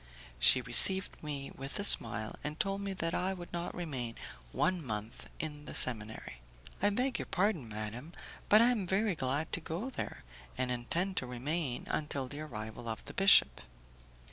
[0.39, 4.15] She received me with a smile, and told me that I would not remain
[4.51, 6.41] one month in the seminary.
[6.81, 8.13] "I beg your pardon, madam,
[8.49, 10.23] but I am very glad to go there,
[10.57, 13.61] and intend to remain until the arrival of the bishop."